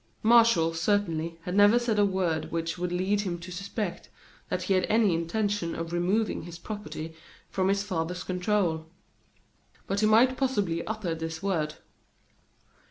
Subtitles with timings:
[0.23, 4.09] Martial, certainly, had never said a word which would lead him to suspect
[4.49, 7.13] that he had any intention of removing his property
[7.51, 8.87] from his father's control;
[9.85, 11.75] but he might possibly utter this word.